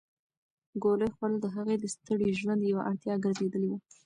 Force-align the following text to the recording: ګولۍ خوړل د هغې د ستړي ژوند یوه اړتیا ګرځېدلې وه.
ګولۍ 0.83 1.09
خوړل 1.15 1.35
د 1.41 1.45
هغې 1.55 1.75
د 1.79 1.85
ستړي 1.95 2.29
ژوند 2.39 2.61
یوه 2.71 2.81
اړتیا 2.89 3.13
ګرځېدلې 3.23 3.67
وه. 3.71 3.77